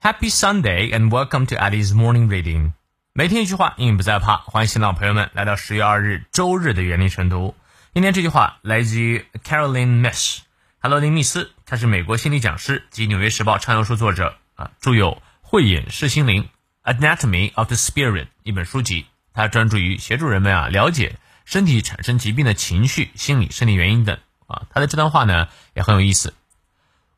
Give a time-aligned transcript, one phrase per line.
[0.00, 2.70] Happy Sunday and welcome to Ali's morning reading。
[3.12, 4.36] 每天一句话，英语不再怕。
[4.36, 7.56] 欢迎新老朋友们来到十月二日周日的原力晨读。
[7.92, 10.42] 今天这句话来自于 Caroline Miss，
[10.78, 16.48] 哈罗琳·密斯，她是美国心理讲师及《纽约时报》畅销书作者啊，著有《慧眼识心灵》
[16.94, 19.06] （Anatomy of the Spirit） 一本书籍。
[19.34, 24.62] 她专注于协助人们啊了解身体产生疾病的情绪、心理、生理原因等啊。
[24.70, 26.34] 她的这段话呢也很有意思。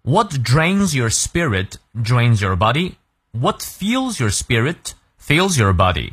[0.02, 2.94] What drains your spirit drains your body.
[3.32, 6.12] What fills your spirit fills your body.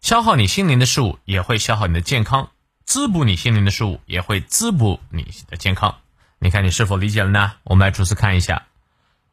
[0.00, 2.48] 消耗你心灵的事物也会消耗你的健康，
[2.84, 5.96] 滋补你心灵的事物也会滋补你的健康。
[6.38, 7.52] 你看你是否理解了呢？
[7.64, 8.66] 我们来逐词看一下。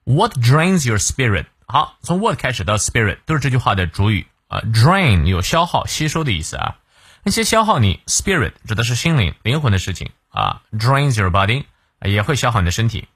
[0.04, 1.46] What drains your spirit？
[1.66, 4.60] 好，从 what 开始到 spirit 都是这句话的主语啊。
[4.60, 6.76] Drain 有消耗、吸收的意思啊。
[7.24, 10.62] 那些消耗你 spirit 指的是心灵、灵魂的事情啊。
[10.74, 11.64] Drains your body
[12.02, 13.08] 也会消耗你的身体。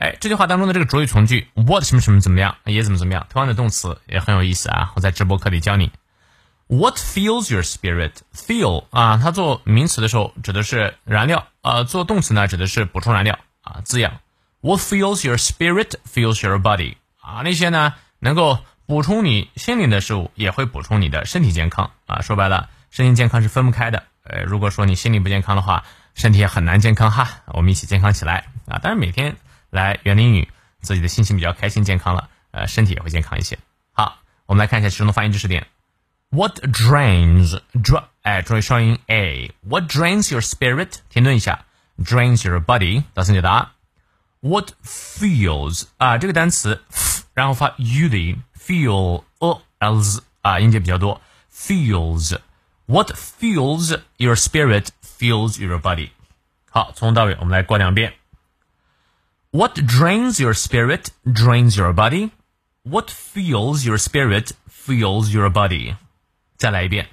[0.00, 4.92] 哎，这句话当中的这个主语从句 what 什么什么怎么样，也怎么怎么样，同样的动词也很有意思啊。
[4.96, 5.92] 我在直播课里教你。
[6.68, 8.12] What fills your spirit?
[8.34, 14.20] Fill 啊，它做名词的时候指的是燃料，呃，做动词呢指的是补充燃料啊，滋养。
[14.62, 22.22] What fills your spirit fills your body 啊，那些呢能够补充你心灵的事物，也会补充你的身体健康啊。
[22.22, 24.04] 说白了，身心健康是分不开的。
[24.22, 27.42] 呃，如果说你心理不健康的话，身体也很难健康哈。
[27.48, 28.78] 我们一起健康起来啊！
[28.78, 29.36] 当然每天。
[29.70, 30.48] 来，原英语，
[30.82, 33.58] 自己的心情比较开心、健康了，呃，身体也会健康一些。
[33.92, 35.66] 好，我们来看一下其中的发音知识点。
[36.30, 39.52] What drains dra 哎，注意双音 a。
[39.62, 40.98] What drains your spirit？
[41.08, 41.64] 停顿一下。
[41.98, 43.04] Drains your body？
[43.14, 43.72] 大声解答。
[44.40, 46.82] What feels 啊，这个单词，
[47.34, 51.20] 然后发 u 的音，feel o l s 啊，音节比较多。
[51.52, 52.38] Feels。
[52.86, 56.10] What feels your spirit feels your body？
[56.70, 58.14] 好，从头到尾我们来过两遍。
[59.51, 62.31] What drains your spirit drains your body.
[62.83, 65.95] What fuels your spirit fuels your body.
[66.57, 67.07] 再来一遍。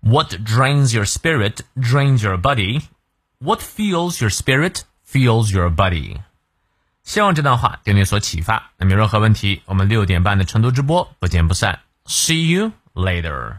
[0.00, 2.82] What drains your spirit drains your body.
[3.38, 6.20] What fuels your spirit fuels your body.
[7.02, 8.70] 希望这段话对你所启发。
[8.76, 11.80] 那么有任何问题，我们六点半的成都直播不见不散。
[12.04, 13.58] See you later.